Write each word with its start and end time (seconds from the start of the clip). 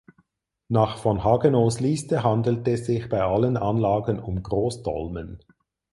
Nach 0.67 0.97
von 0.97 1.23
Hagenows 1.23 1.79
Liste 1.79 2.23
handelte 2.23 2.71
es 2.71 2.87
sich 2.87 3.07
bei 3.07 3.21
allen 3.21 3.55
Anlagen 3.55 4.17
um 4.17 4.41
Großdolmen. 4.41 5.43